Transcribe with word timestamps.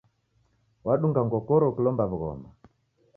Wadunga 0.85 1.21
ngokoro 1.27 1.63
ukilomba 1.67 2.03
w'ughoma. 2.09 2.49